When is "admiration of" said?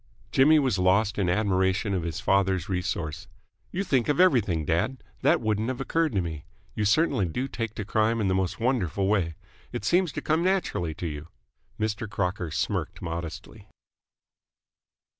1.29-2.01